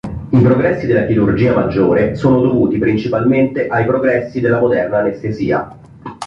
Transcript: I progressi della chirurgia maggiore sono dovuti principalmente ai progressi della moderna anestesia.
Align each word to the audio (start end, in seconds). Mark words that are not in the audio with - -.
I 0.31 0.41
progressi 0.41 0.87
della 0.87 1.05
chirurgia 1.05 1.53
maggiore 1.53 2.15
sono 2.15 2.41
dovuti 2.41 2.79
principalmente 2.79 3.67
ai 3.67 3.85
progressi 3.85 4.39
della 4.39 4.57
moderna 4.59 4.97
anestesia. 4.97 5.77